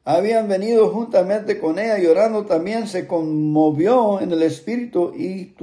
habían 0.04 0.48
venido 0.48 0.90
juntamente 0.90 1.60
con 1.60 1.78
ella 1.78 2.00
llorando, 2.00 2.46
también 2.46 2.88
se 2.88 3.06
conmovió 3.06 4.20
en 4.22 4.32
el 4.32 4.42
espíritu 4.42 5.14
y 5.16 5.54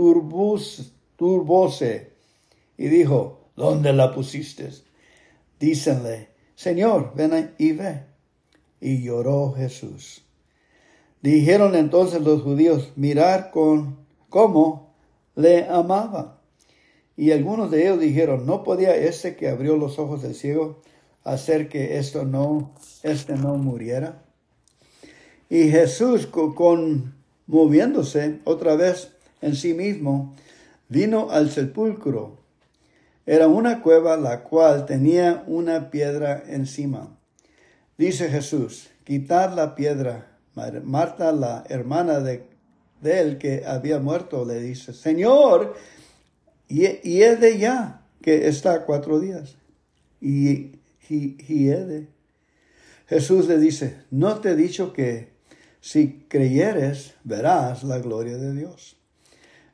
turbóse. 1.17 2.18
Y 2.79 2.89
dijo, 2.89 3.51
¿dónde 3.57 3.93
la 3.93 4.15
pusiste? 4.15 4.71
Dícenle, 5.61 6.31
Señor, 6.55 7.13
ven 7.15 7.55
y 7.59 7.73
ve. 7.73 8.05
Y 8.81 9.03
lloró 9.03 9.53
Jesús. 9.53 10.25
Dijeron 11.21 11.75
entonces 11.75 12.23
los 12.23 12.43
judíos, 12.43 12.93
mirar 12.95 13.51
con 13.51 13.99
cómo 14.29 14.95
le 15.35 15.65
amaba. 15.65 16.41
Y 17.17 17.33
algunos 17.33 17.73
de 17.73 17.83
ellos 17.83 17.99
dijeron, 17.99 18.47
¿no 18.47 18.63
podía 18.63 18.95
ese 18.95 19.35
que 19.35 19.49
abrió 19.49 19.77
los 19.77 19.99
ojos 19.99 20.23
del 20.23 20.37
ciego 20.37 20.81
hacer 21.25 21.69
que 21.69 21.99
esto 21.99 22.25
no, 22.25 22.73
este 23.03 23.35
no 23.35 23.57
muriera? 23.57 24.23
Y 25.51 25.71
Jesús, 25.71 26.29
conmoviéndose 26.29 28.39
otra 28.45 28.77
vez 28.77 29.17
en 29.41 29.57
sí 29.57 29.75
mismo, 29.75 30.37
vino 30.89 31.31
al 31.31 31.51
sepulcro. 31.51 32.39
Era 33.31 33.47
una 33.47 33.83
cueva 33.83 34.17
la 34.17 34.43
cual 34.43 34.87
tenía 34.87 35.45
una 35.47 35.91
piedra 35.91 36.43
encima. 36.47 37.15
Dice 37.99 38.31
Jesús, 38.31 38.89
quitad 39.05 39.55
la 39.55 39.75
piedra. 39.75 40.39
Marta, 40.83 41.31
la 41.33 41.63
hermana 41.69 42.21
de 42.21 42.49
de 43.03 43.37
que 43.37 43.67
había 43.67 43.99
muerto, 43.99 44.47
le 44.47 44.61
dice, 44.61 44.95
Señor, 44.95 45.77
y, 46.69 46.87
es 46.87 47.39
de 47.39 47.59
ya 47.59 48.07
que 48.23 48.49
está 48.49 48.87
cuatro 48.87 49.21
días. 49.21 49.59
Y, 50.23 50.79
y, 51.11 51.65
de. 51.67 52.09
Jesús 53.09 53.47
le 53.47 53.59
dice, 53.59 54.05
no 54.11 54.39
te 54.41 54.53
he 54.53 54.57
dicho 54.57 54.95
que 54.95 55.35
si 55.83 56.25
creyeres 56.29 57.13
verás 57.25 57.85
la 57.85 57.99
gloria 57.99 58.39
de 58.39 58.55
Dios. 58.55 58.98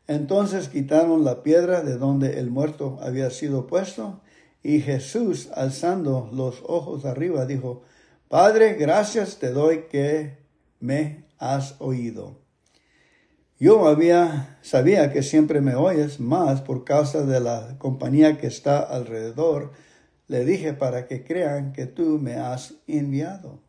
Entonces 0.06 0.68
quitaron 0.68 1.24
la 1.24 1.42
piedra 1.42 1.82
de 1.82 1.96
donde 1.96 2.38
el 2.38 2.50
muerto 2.50 2.98
había 3.00 3.30
sido 3.30 3.66
puesto 3.66 4.20
y 4.62 4.80
Jesús, 4.80 5.50
alzando 5.54 6.30
los 6.32 6.62
ojos 6.66 7.04
arriba, 7.04 7.46
dijo, 7.46 7.82
Padre, 8.28 8.74
gracias 8.74 9.38
te 9.38 9.50
doy 9.50 9.84
que 9.90 10.38
me 10.80 11.24
has 11.38 11.76
oído. 11.80 12.40
Yo 13.58 13.86
había, 13.86 14.58
sabía 14.62 15.12
que 15.12 15.22
siempre 15.22 15.60
me 15.60 15.74
oyes, 15.74 16.18
más 16.18 16.60
por 16.60 16.84
causa 16.84 17.24
de 17.24 17.40
la 17.40 17.76
compañía 17.78 18.38
que 18.38 18.46
está 18.46 18.80
alrededor, 18.80 19.72
le 20.26 20.44
dije 20.44 20.72
para 20.72 21.06
que 21.06 21.24
crean 21.24 21.72
que 21.72 21.86
tú 21.86 22.18
me 22.18 22.34
has 22.34 22.74
enviado. 22.86 23.60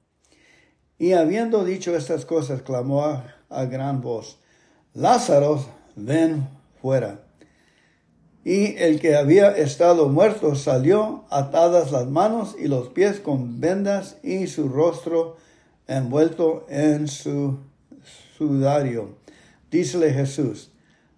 Y 0.97 1.11
habiendo 1.11 1.65
dicho 1.65 1.95
estas 1.95 2.25
cosas, 2.25 2.61
clamó 2.61 3.03
a, 3.03 3.35
a 3.49 3.65
gran 3.65 4.01
voz, 4.01 4.39
Lázaro, 4.93 5.65
ven 5.95 6.47
fuera. 6.81 7.21
Y 8.43 8.75
el 8.77 8.99
que 8.99 9.15
había 9.15 9.49
estado 9.49 10.08
muerto 10.08 10.55
salió 10.55 11.25
atadas 11.31 11.91
las 11.91 12.08
manos 12.08 12.55
y 12.60 12.67
los 12.67 12.89
pies 12.89 13.19
con 13.19 13.60
vendas 13.60 14.17
y 14.21 14.47
su 14.47 14.69
rostro 14.69 15.38
envuelto 15.88 16.65
en 16.69 17.08
su 17.08 17.58
sudario. 18.38 19.17
Dícele 19.71 20.13
Jesús, 20.13 20.71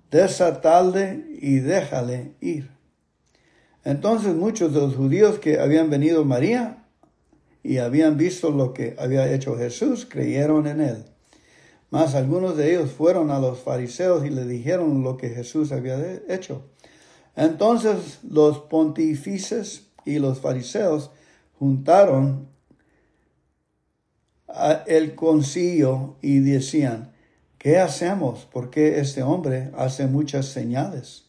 desatalde 0.10 1.26
y 1.42 1.60
déjale 1.60 2.32
ir. 2.40 2.70
Entonces 3.84 4.34
muchos 4.34 4.74
de 4.74 4.80
los 4.80 4.96
judíos 4.96 5.40
que 5.40 5.60
habían 5.60 5.90
venido 5.90 6.26
María 6.26 6.86
y 7.64 7.80
habían 7.80 8.18
visto 8.18 8.52
lo 8.52 8.74
que 8.74 8.96
había 8.98 9.32
hecho 9.34 9.58
Jesús, 9.58 10.08
creyeron 10.10 10.68
en 10.68 10.82
él. 10.82 11.06
Mas 11.90 12.16
algunos 12.16 12.58
de 12.58 12.72
ellos 12.72 12.92
fueron 12.92 13.32
a 13.32 13.40
los 13.40 13.60
fariseos 13.60 14.26
y 14.26 14.30
le 14.30 14.46
dijeron 14.46 15.04
lo 15.04 15.18
que 15.18 15.30
Jesús 15.30 15.72
había 15.72 15.98
hecho. 16.28 16.64
Entonces 17.36 18.20
los 18.30 18.60
pontífices 18.60 19.88
y 20.06 20.20
los 20.20 20.40
fariseos 20.40 21.12
juntaron 21.60 22.50
el 24.88 25.16
concilio 25.16 26.18
y 26.22 26.40
decían, 26.40 27.14
¿qué 27.58 27.78
hacemos? 27.78 28.48
Porque 28.52 29.00
este 29.00 29.24
hombre 29.24 29.72
hace 29.78 30.08
muchas 30.08 30.48
señales. 30.48 31.26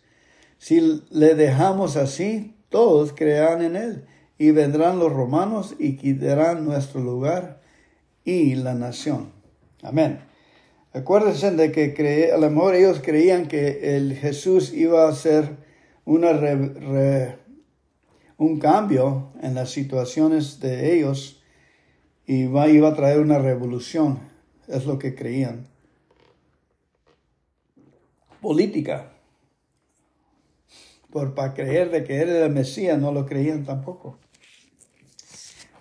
Si 0.59 1.05
le 1.11 1.35
dejamos 1.35 1.97
así, 1.97 2.57
todos 2.68 3.12
creerán 3.12 3.62
en 3.62 3.77
él, 3.77 4.05
y 4.38 4.51
vendrán 4.53 4.99
los 4.99 5.12
romanos 5.12 5.75
y 5.79 5.97
quitarán 5.97 6.64
nuestro 6.64 7.01
lugar 7.01 7.61
y 8.25 8.55
la 8.55 8.75
nación. 8.75 9.33
Amén. 9.83 10.28
Acuérdense 10.92 11.51
de 11.51 11.70
que 11.70 12.33
a 12.33 12.38
lo 12.38 12.51
mejor 12.51 12.74
ellos 12.74 13.01
creían 13.03 13.46
que 13.46 13.96
el 13.96 14.14
Jesús 14.16 14.72
iba 14.72 15.05
a 15.05 15.11
hacer 15.11 15.57
una 16.05 16.31
un 18.38 18.61
cambio 18.61 19.33
en 19.42 19.55
las 19.55 19.70
situaciones 19.70 20.61
de 20.61 20.94
ellos 20.94 21.42
y 22.24 22.46
va, 22.46 22.68
iba 22.68 22.88
a 22.88 22.94
traer 22.94 23.18
una 23.20 23.38
revolución, 23.38 24.20
es 24.68 24.87
lo 24.87 24.98
que 24.98 25.14
creían. 25.14 25.66
Política. 28.40 29.12
Por 31.11 31.35
para 31.35 31.55
creer 31.55 31.90
de 31.90 32.05
que 32.05 32.22
él 32.22 32.29
era 32.29 32.46
el 32.46 32.53
Mesías, 32.53 32.98
no 32.98 33.12
lo 33.12 33.27
creían 33.27 33.64
tampoco. 33.64 34.18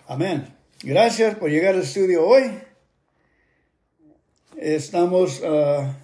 Amén. 0.06 0.56
Gracias 0.82 1.36
por 1.36 1.50
llegar 1.50 1.74
al 1.74 1.82
estudio 1.82 2.26
hoy. 2.26 2.50
Estamos 4.60 5.40
ah, 5.46 5.96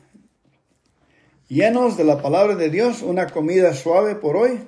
llenos 1.48 1.96
de 1.96 2.04
la 2.04 2.22
palabra 2.22 2.54
de 2.54 2.70
Dios, 2.70 3.02
una 3.02 3.28
comida 3.28 3.74
suave 3.74 4.14
por 4.14 4.36
hoy. 4.36 4.60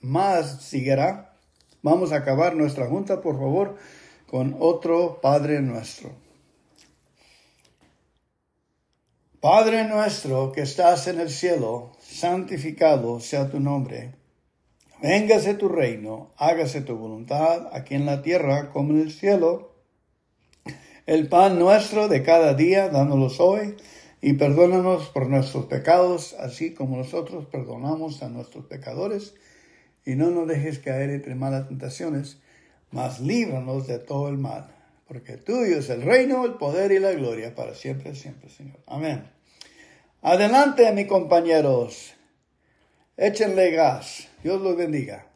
Más 0.00 0.62
seguirá. 0.62 1.36
Vamos 1.82 2.12
a 2.12 2.16
acabar 2.16 2.56
nuestra 2.56 2.86
junta, 2.86 3.20
por 3.20 3.38
favor 3.38 3.76
con 4.28 4.56
otro 4.58 5.20
Padre 5.22 5.62
nuestro. 5.62 6.10
Padre 9.40 9.84
nuestro 9.84 10.52
que 10.52 10.62
estás 10.62 11.06
en 11.06 11.20
el 11.20 11.30
cielo, 11.30 11.92
santificado 12.00 13.20
sea 13.20 13.48
tu 13.48 13.60
nombre. 13.60 14.14
Véngase 15.00 15.54
tu 15.54 15.68
reino, 15.68 16.32
hágase 16.36 16.80
tu 16.80 16.96
voluntad 16.96 17.68
aquí 17.72 17.94
en 17.94 18.04
la 18.04 18.20
tierra 18.20 18.70
como 18.70 18.92
en 18.94 19.00
el 19.00 19.12
cielo. 19.12 19.77
El 21.08 21.26
pan 21.26 21.58
nuestro 21.58 22.06
de 22.06 22.22
cada 22.22 22.52
día, 22.52 22.90
dánoslo 22.90 23.30
hoy, 23.42 23.76
y 24.20 24.34
perdónanos 24.34 25.08
por 25.08 25.26
nuestros 25.26 25.64
pecados, 25.64 26.36
así 26.38 26.74
como 26.74 26.98
nosotros 26.98 27.46
perdonamos 27.46 28.22
a 28.22 28.28
nuestros 28.28 28.66
pecadores, 28.66 29.32
y 30.04 30.16
no 30.16 30.30
nos 30.30 30.46
dejes 30.46 30.80
caer 30.80 31.08
entre 31.08 31.34
malas 31.34 31.66
tentaciones, 31.66 32.36
mas 32.90 33.20
líbranos 33.20 33.86
de 33.86 33.98
todo 33.98 34.28
el 34.28 34.36
mal, 34.36 34.68
porque 35.06 35.38
tuyo 35.38 35.78
es 35.78 35.88
el 35.88 36.02
reino, 36.02 36.44
el 36.44 36.56
poder 36.56 36.92
y 36.92 36.98
la 36.98 37.12
gloria 37.12 37.54
para 37.54 37.74
siempre, 37.74 38.14
siempre, 38.14 38.50
Señor. 38.50 38.76
Amén. 38.86 39.30
Adelante, 40.20 40.92
mis 40.92 41.06
compañeros. 41.06 42.12
Échenle 43.16 43.70
gas. 43.70 44.28
Dios 44.42 44.60
los 44.60 44.76
bendiga. 44.76 45.27